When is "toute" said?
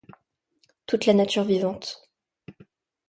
0.87-1.05